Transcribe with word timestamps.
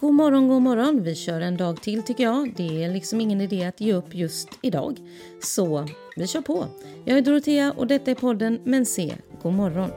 God 0.00 0.14
morgon, 0.14 0.48
god 0.48 0.62
morgon. 0.62 1.02
Vi 1.02 1.14
kör 1.14 1.40
en 1.40 1.56
dag 1.56 1.82
till 1.82 2.02
tycker 2.02 2.24
jag. 2.24 2.54
Det 2.56 2.84
är 2.84 2.90
liksom 2.90 3.20
ingen 3.20 3.40
idé 3.40 3.64
att 3.64 3.80
ge 3.80 3.92
upp 3.92 4.14
just 4.14 4.48
idag. 4.62 4.98
Så 5.42 5.88
vi 6.16 6.26
kör 6.26 6.40
på. 6.40 6.66
Jag 7.04 7.18
är 7.18 7.22
Dorotea 7.22 7.72
och 7.76 7.86
detta 7.86 8.10
är 8.10 8.14
podden 8.14 8.60
Men 8.64 8.86
se, 8.86 9.14
god 9.42 9.52
morgon. 9.52 9.90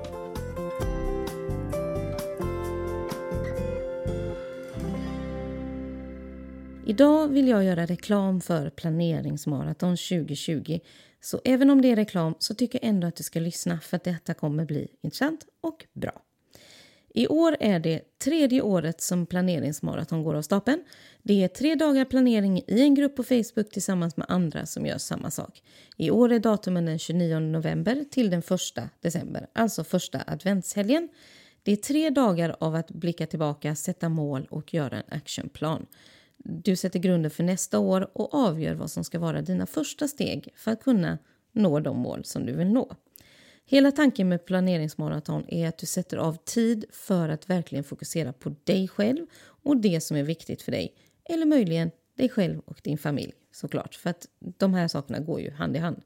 Idag 6.85 7.27
vill 7.27 7.47
jag 7.47 7.63
göra 7.63 7.85
reklam 7.85 8.41
för 8.41 8.69
planeringsmaraton 8.69 9.97
2020. 9.97 10.79
Så 11.21 11.41
även 11.45 11.69
om 11.69 11.81
det 11.81 11.91
är 11.91 11.95
reklam 11.95 12.35
så 12.39 12.55
tycker 12.55 12.79
jag 12.81 12.89
ändå 12.89 13.07
att 13.07 13.15
du 13.15 13.23
ska 13.23 13.39
lyssna 13.39 13.79
för 13.79 13.97
att 13.97 14.03
detta 14.03 14.33
kommer 14.33 14.65
bli 14.65 14.87
intressant 15.01 15.45
och 15.61 15.85
bra. 15.93 16.26
I 17.17 17.27
år 17.27 17.57
är 17.59 17.79
det 17.79 18.01
tredje 18.19 18.61
året 18.61 19.01
som 19.01 19.25
planeringsmaraton 19.25 20.23
går 20.23 20.33
av 20.33 20.41
stapeln. 20.41 20.83
Det 21.23 21.43
är 21.43 21.47
tre 21.47 21.75
dagar 21.75 22.05
planering 22.05 22.61
i 22.67 22.81
en 22.81 22.95
grupp 22.95 23.15
på 23.15 23.23
Facebook 23.23 23.71
tillsammans 23.71 24.17
med 24.17 24.25
andra 24.29 24.65
som 24.65 24.85
gör 24.85 24.97
samma 24.97 25.31
sak. 25.31 25.63
I 25.95 26.11
år 26.11 26.31
är 26.31 26.39
datumen 26.39 26.85
den 26.85 26.99
29 26.99 27.39
november 27.39 28.05
till 28.11 28.29
den 28.29 28.39
1 28.39 28.91
december, 29.01 29.47
alltså 29.53 29.83
första 29.83 30.23
adventshelgen. 30.27 31.09
Det 31.63 31.71
är 31.71 31.75
tre 31.75 32.09
dagar 32.09 32.55
av 32.59 32.75
att 32.75 32.91
blicka 32.91 33.27
tillbaka, 33.27 33.75
sätta 33.75 34.09
mål 34.09 34.47
och 34.49 34.73
göra 34.73 34.95
en 34.97 35.17
actionplan. 35.17 35.85
Du 36.37 36.75
sätter 36.75 36.99
grunden 36.99 37.31
för 37.31 37.43
nästa 37.43 37.79
år 37.79 38.09
och 38.13 38.33
avgör 38.33 38.73
vad 38.73 38.91
som 38.91 39.03
ska 39.03 39.19
vara 39.19 39.41
dina 39.41 39.65
första 39.65 40.07
steg 40.07 40.49
för 40.55 40.71
att 40.71 40.83
kunna 40.83 41.17
nå 41.51 41.79
de 41.79 41.97
mål 41.97 42.25
som 42.25 42.45
du 42.45 42.53
vill 42.53 42.67
nå. 42.67 42.95
Hela 43.69 43.91
tanken 43.91 44.29
med 44.29 44.45
planeringsmaraton 44.45 45.45
är 45.47 45.67
att 45.67 45.77
du 45.77 45.85
sätter 45.85 46.17
av 46.17 46.37
tid 46.45 46.85
för 46.91 47.29
att 47.29 47.49
verkligen 47.49 47.83
fokusera 47.83 48.33
på 48.33 48.55
dig 48.63 48.87
själv 48.87 49.25
och 49.63 49.77
det 49.77 50.01
som 50.01 50.17
är 50.17 50.23
viktigt 50.23 50.61
för 50.61 50.71
dig. 50.71 50.95
Eller 51.29 51.45
möjligen 51.45 51.91
dig 52.15 52.29
själv 52.29 52.59
och 52.59 52.79
din 52.83 52.97
familj 52.97 53.33
såklart, 53.51 53.95
för 53.95 54.09
att 54.09 54.27
de 54.39 54.73
här 54.73 54.87
sakerna 54.87 55.19
går 55.19 55.41
ju 55.41 55.51
hand 55.51 55.75
i 55.75 55.79
hand. 55.79 56.01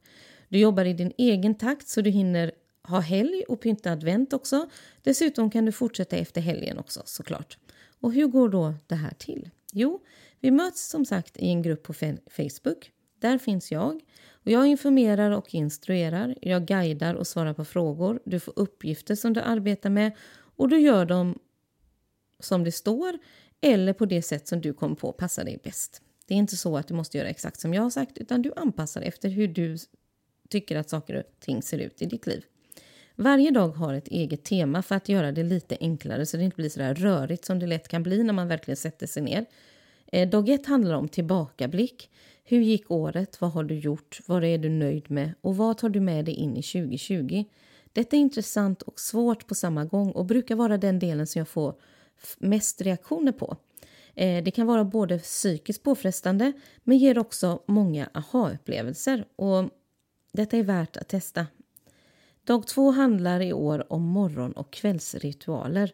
Du 0.50 0.60
jobbar 0.60 0.86
i 0.86 0.94
din 0.94 1.14
egen 1.18 1.56
takt 1.56 1.88
så 1.88 2.02
du 2.02 2.10
hinner 2.10 2.52
ha 2.84 3.00
helg 3.00 3.44
och 3.48 3.62
pynta 3.62 3.92
advent 3.92 4.34
också. 4.34 4.70
Dessutom 5.04 5.52
kan 5.52 5.66
du 5.66 5.72
fortsätta 5.72 6.18
efter 6.18 6.42
helgen 6.42 6.78
också 6.80 7.02
såklart. 7.06 7.58
Och 8.00 8.14
hur 8.14 8.28
går 8.28 8.50
då 8.50 8.74
det 8.88 8.96
här 8.96 9.14
till? 9.18 9.50
Jo, 9.74 10.02
vi 10.40 10.52
möts 10.52 10.90
som 10.90 11.06
sagt 11.06 11.38
i 11.38 11.48
en 11.50 11.62
grupp 11.62 11.84
på 11.84 11.94
Facebook. 12.28 12.92
Där 13.22 13.38
finns 13.38 13.72
jag. 13.72 14.02
Och 14.32 14.52
jag 14.52 14.68
informerar 14.68 15.32
och 15.32 15.56
instruerar, 15.56 16.36
jag 16.42 16.66
guidar 16.66 17.14
och 17.14 17.28
svarar 17.28 17.54
på 17.54 17.66
frågor. 17.66 18.20
Du 18.26 18.40
får 18.40 18.54
uppgifter 18.56 19.16
som 19.16 19.34
du 19.34 19.42
arbetar 19.42 19.90
med 19.90 20.12
och 20.56 20.70
du 20.70 20.80
gör 20.80 21.06
dem 21.06 21.40
som 22.40 22.64
det 22.64 22.72
står 22.72 23.18
eller 23.62 23.94
på 23.94 24.06
det 24.06 24.22
sätt 24.22 24.48
som 24.48 24.62
du 24.62 24.74
kommer 24.74 24.96
på 24.96 25.12
passar 25.12 25.44
dig 25.44 25.60
bäst. 25.64 26.02
Det 26.28 26.34
är 26.34 26.38
inte 26.38 26.58
så 26.58 26.78
att 26.78 26.88
du 26.88 26.94
måste 26.94 27.18
göra 27.18 27.28
exakt 27.28 27.60
som 27.60 27.74
jag 27.74 27.82
har 27.82 27.90
sagt 27.90 28.18
utan 28.18 28.42
du 28.42 28.54
anpassar 28.56 29.02
efter 29.02 29.30
hur 29.30 29.48
du 29.48 29.78
tycker 30.50 30.76
att 30.76 30.90
saker 30.90 31.16
och 31.16 31.24
ting 31.40 31.62
ser 31.62 31.78
ut 31.78 32.02
i 32.02 32.06
ditt 32.06 32.28
liv. 32.28 32.44
Varje 33.16 33.52
dag 33.52 33.70
har 33.70 33.94
ett 33.94 34.08
eget 34.08 34.44
tema 34.44 34.82
för 34.82 34.96
att 34.96 35.10
göra 35.10 35.32
det 35.32 35.44
lite 35.44 35.78
enklare 35.80 36.26
så 36.26 36.38
det 36.38 36.44
inte 36.44 36.56
blir 36.56 36.70
så 36.70 36.80
där 36.80 36.96
rörigt 36.96 37.46
som 37.46 37.60
det 37.60 37.68
lätt 37.68 37.88
kan 37.88 38.04
bli 38.04 38.24
när 38.24 38.34
man 38.34 38.48
verkligen 38.48 38.78
sätter 38.78 39.08
sig 39.08 39.24
ner. 39.24 39.46
Eh, 40.12 40.30
dag 40.30 40.50
ett 40.50 40.66
handlar 40.66 40.96
om 40.96 41.08
tillbakablick. 41.08 42.10
Hur 42.44 42.62
gick 42.62 42.92
året? 42.92 43.42
Vad 43.42 43.52
har 43.52 43.64
du 43.64 43.76
gjort? 43.76 44.20
Vad 44.26 44.44
är 44.44 44.58
du 44.58 44.70
nöjd 44.70 45.12
med? 45.12 45.34
Och 45.42 45.58
vad 45.58 45.78
tar 45.78 45.90
du 45.90 46.00
med 46.00 46.26
dig 46.26 46.34
in 46.34 46.58
i 46.58 46.64
2020? 46.64 47.46
Detta 47.94 48.16
är 48.16 48.20
intressant 48.20 48.82
och 48.82 49.00
svårt 49.00 49.48
på 49.48 49.56
samma 49.56 49.86
gång 49.86 50.12
och 50.12 50.26
brukar 50.26 50.56
vara 50.56 50.78
den 50.78 51.00
delen 51.00 51.28
som 51.28 51.40
jag 51.40 51.48
får 51.48 51.76
mest 52.38 52.82
reaktioner 52.82 53.32
på. 53.32 53.58
Eh, 54.16 54.44
det 54.44 54.52
kan 54.52 54.68
vara 54.68 54.84
både 54.84 55.20
psykiskt 55.20 55.84
påfrestande 55.84 56.54
men 56.84 56.98
ger 56.98 57.18
också 57.18 57.64
många 57.68 58.10
aha-upplevelser 58.14 59.26
och 59.36 59.70
detta 60.32 60.58
är 60.58 60.64
värt 60.64 60.98
att 60.98 61.10
testa. 61.10 61.48
Dag 62.44 62.68
två 62.68 62.92
handlar 62.92 63.42
i 63.42 63.54
år 63.54 63.94
om 63.94 64.02
morgon 64.02 64.52
och 64.52 64.74
kvällsritualer. 64.74 65.92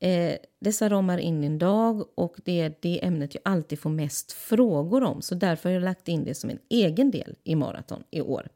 Eh, 0.00 0.36
dessa 0.60 0.88
ramar 0.88 1.18
in 1.18 1.44
en 1.44 1.58
dag 1.58 2.04
och 2.14 2.36
det 2.44 2.60
är 2.60 2.74
det 2.80 3.04
ämnet 3.04 3.34
jag 3.34 3.42
alltid 3.44 3.78
får 3.78 3.90
mest 3.90 4.32
frågor 4.32 5.02
om 5.02 5.22
så 5.22 5.34
därför 5.34 5.68
har 5.68 5.74
jag 5.74 5.82
lagt 5.82 6.08
in 6.08 6.24
det 6.24 6.34
som 6.34 6.50
en 6.50 6.58
egen 6.68 7.10
del 7.10 7.36
i 7.44 7.54
maraton 7.54 8.02
i 8.10 8.20
år. 8.20 8.48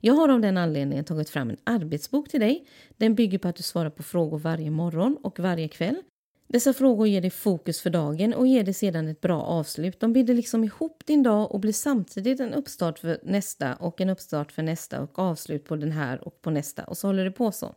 Jag 0.00 0.14
har 0.14 0.28
av 0.28 0.40
den 0.40 0.56
anledningen 0.56 1.04
tagit 1.04 1.30
fram 1.30 1.50
en 1.50 1.56
arbetsbok 1.64 2.28
till 2.28 2.40
dig. 2.40 2.66
Den 2.96 3.14
bygger 3.14 3.38
på 3.38 3.48
att 3.48 3.56
du 3.56 3.62
svarar 3.62 3.90
på 3.90 4.02
frågor 4.02 4.38
varje 4.38 4.70
morgon 4.70 5.16
och 5.22 5.38
varje 5.38 5.68
kväll. 5.68 6.02
Dessa 6.48 6.72
frågor 6.72 7.06
ger 7.06 7.20
dig 7.20 7.30
fokus 7.30 7.80
för 7.80 7.90
dagen 7.90 8.34
och 8.34 8.46
ger 8.46 8.64
dig 8.64 8.74
sedan 8.74 9.08
ett 9.08 9.20
bra 9.20 9.42
avslut. 9.42 10.00
De 10.00 10.12
binder 10.12 10.34
liksom 10.34 10.64
ihop 10.64 11.02
din 11.06 11.22
dag 11.22 11.52
och 11.52 11.60
blir 11.60 11.72
samtidigt 11.72 12.40
en 12.40 12.54
uppstart 12.54 12.98
för 12.98 13.18
nästa 13.22 13.74
och 13.74 14.00
en 14.00 14.10
uppstart 14.10 14.52
för 14.52 14.62
nästa 14.62 15.00
och 15.00 15.18
avslut 15.18 15.64
på 15.64 15.76
den 15.76 15.92
här 15.92 16.28
och 16.28 16.42
på 16.42 16.50
nästa 16.50 16.84
och 16.84 16.98
så 16.98 17.06
håller 17.06 17.24
det 17.24 17.30
på 17.30 17.52
så. 17.52 17.74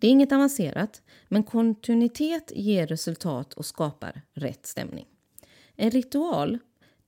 Det 0.00 0.06
är 0.06 0.10
inget 0.10 0.32
avancerat, 0.32 1.02
men 1.28 1.42
kontinuitet 1.42 2.52
ger 2.54 2.86
resultat 2.86 3.54
och 3.54 3.66
skapar 3.66 4.22
rätt 4.34 4.66
stämning. 4.66 5.06
En 5.76 5.90
ritual 5.90 6.58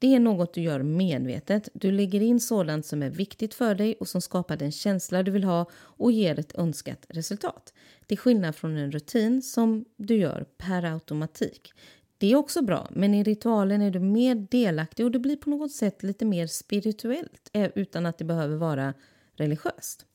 det 0.02 0.14
är 0.14 0.20
något 0.20 0.54
du 0.54 0.60
gör 0.60 0.82
medvetet. 0.82 1.68
Du 1.72 1.92
lägger 1.92 2.20
in 2.22 2.40
sådant 2.40 2.86
som 2.86 3.02
är 3.02 3.10
viktigt 3.10 3.54
för 3.54 3.74
dig 3.74 3.94
och 4.00 4.08
som 4.08 4.20
skapar 4.20 4.56
den 4.56 4.72
känsla 4.72 5.22
du 5.22 5.30
vill 5.30 5.44
ha 5.44 5.70
och 5.74 6.12
ger 6.12 6.38
ett 6.38 6.58
önskat 6.58 7.06
resultat. 7.08 7.72
Till 8.06 8.18
skillnad 8.18 8.56
från 8.56 8.76
en 8.76 8.92
rutin 8.92 9.42
som 9.42 9.84
du 9.96 10.16
gör 10.16 10.46
per 10.58 10.84
automatik. 10.84 11.72
Det 12.18 12.32
är 12.32 12.36
också 12.36 12.62
bra, 12.62 12.88
men 12.90 13.14
i 13.14 13.24
ritualen 13.24 13.82
är 13.82 13.90
du 13.90 14.00
mer 14.00 14.34
delaktig 14.34 15.06
och 15.06 15.12
det 15.12 15.18
blir 15.18 15.36
på 15.36 15.50
något 15.50 15.72
sätt 15.72 16.02
lite 16.02 16.24
mer 16.24 16.46
spirituellt 16.46 17.50
eh, 17.52 17.70
utan 17.74 18.06
att 18.06 18.18
det 18.18 18.24
behöver 18.24 18.56
vara 18.56 18.94
religiöst. 19.36 20.06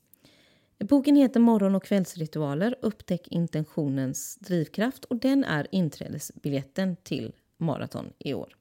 Boken 0.79 1.15
heter 1.15 1.39
Morgon 1.39 1.75
och 1.75 1.83
kvällsritualer. 1.83 2.75
Upptäck 2.81 3.27
intentionens 3.27 4.35
drivkraft 4.35 5.05
och 5.05 5.15
den 5.15 5.43
är 5.43 5.67
inträdesbiljetten 5.71 6.95
till 6.95 7.33
maraton 7.57 8.13
i 8.19 8.33
år. 8.33 8.57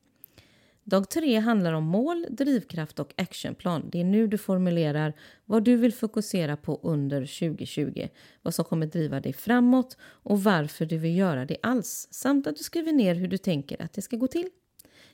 Dag 0.85 1.11
tre 1.11 1.39
handlar 1.39 1.73
om 1.73 1.85
mål, 1.85 2.27
drivkraft 2.31 2.99
och 2.99 3.15
actionplan. 3.17 3.89
Det 3.93 4.01
är 4.01 4.05
nu 4.05 4.27
du 4.27 4.39
formulerar 4.39 5.13
vad 5.45 5.65
du 5.65 5.77
vill 5.77 5.93
fokusera 5.93 6.57
på 6.57 6.81
under 6.83 7.21
2020, 7.21 8.09
vad 8.43 8.55
som 8.55 8.65
kommer 8.65 8.87
driva 8.87 9.21
dig 9.21 9.33
framåt 9.33 9.97
och 10.03 10.43
varför 10.43 10.87
du 10.87 10.99
vill 10.99 11.17
göra 11.17 11.45
det 11.45 11.57
alls, 11.63 12.09
samt 12.11 12.47
att 12.47 12.57
du 12.57 12.65
skriver 12.65 12.93
ner 12.93 13.15
hur 13.15 13.29
du 13.29 13.39
tänker 13.39 13.83
att 13.83 13.93
det 13.93 14.03
ska 14.03 14.17
gå 14.17 14.27
till. 14.27 14.49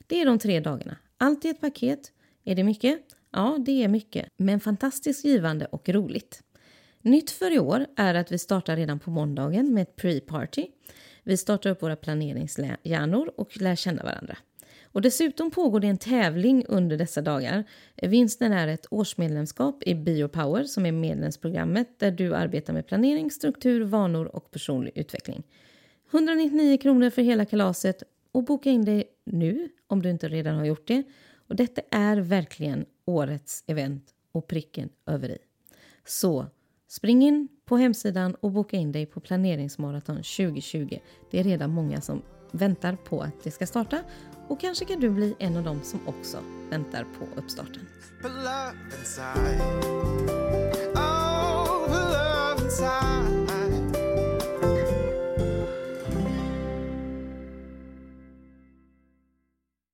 Det 0.07 0.21
är 0.21 0.27
de 0.27 0.39
tre 0.39 0.61
dagarna. 0.61 0.97
Allt 1.17 1.45
i 1.45 1.49
ett 1.49 1.61
paket. 1.61 2.13
Är 2.45 2.55
det 2.55 2.65
mycket? 2.65 3.01
Ja, 3.31 3.59
det 3.67 3.85
är 3.85 3.89
mycket, 3.89 4.29
men 4.37 4.61
fantastiskt 4.61 5.25
givande 5.25 5.67
och 5.67 5.89
roligt. 5.89 6.43
Nytt 7.03 7.31
för 7.31 7.51
i 7.55 7.59
år 7.59 7.87
är 7.97 8.15
att 8.15 8.33
vi 8.33 8.39
startar 8.39 8.77
redan 8.77 8.99
på 8.99 9.11
måndagen 9.11 9.75
med 9.75 9.83
ett 9.83 9.97
pre-party. 9.97 10.67
Vi 11.23 11.37
startar 11.37 11.71
upp 11.71 11.83
våra 11.83 11.97
planeringshjärnor 11.97 13.33
och 13.37 13.61
lär 13.61 13.77
känna 13.77 14.03
varandra. 14.03 14.37
Och 14.85 15.03
dessutom 15.03 15.51
pågår 15.51 15.81
det 15.81 15.87
en 15.87 15.99
tävling 15.99 16.65
under 16.69 16.97
dessa 16.97 17.23
dagar. 17.23 17.65
Vinsten 18.03 18.53
är 18.53 18.69
ett 18.69 18.87
årsmedlemskap 18.91 19.83
i 19.87 19.95
Biopower 19.95 20.65
som 20.65 20.87
är 20.87 20.93
medlemsprogrammet 20.93 21.99
där 21.99 22.11
du 22.11 22.35
arbetar 22.35 22.73
med 22.73 22.87
planering, 22.87 23.31
struktur, 23.31 23.85
vanor 23.85 24.25
och 24.37 24.51
personlig 24.51 24.93
utveckling. 24.95 25.43
199 26.11 26.79
kronor 26.79 27.11
för 27.11 27.23
hela 27.23 27.45
kalaset 27.45 28.03
och 28.33 28.45
boka 28.45 28.71
in 28.71 28.85
dig 28.85 29.05
nu 29.25 29.69
om 29.87 30.03
du 30.03 30.11
inte 30.11 30.29
redan 30.29 30.57
har 30.57 30.65
gjort 30.65 30.89
det. 30.89 31.03
Och 31.49 31.57
detta 31.57 31.83
är 31.91 32.17
verkligen 32.17 32.87
årets 33.05 33.65
event 33.67 34.05
och 34.33 34.47
pricken 34.47 34.89
över 35.07 35.29
i. 35.29 35.39
Så 36.05 36.47
spring 36.93 37.23
in 37.23 37.49
på 37.65 37.77
hemsidan 37.77 38.35
och 38.35 38.51
boka 38.51 38.77
in 38.77 38.93
dig 38.93 39.07
på 39.07 39.21
planeringsmaraton 39.21 40.17
2020. 40.17 40.99
Det 41.31 41.41
är 41.41 41.45
redan 41.45 41.71
många 41.71 42.01
som 42.01 42.23
väntar 42.51 42.97
på 42.97 43.23
att 43.23 43.45
det 43.45 43.51
ska 43.51 43.67
starta 43.67 43.99
och 44.49 44.61
kanske 44.61 44.85
kan 44.85 45.01
du 45.01 45.11
bli 45.11 45.35
en 45.39 45.57
av 45.57 45.65
dem 45.65 45.81
som 45.83 46.09
också 46.09 46.39
väntar 46.71 47.07
på 47.19 47.41
uppstarten. 47.41 47.87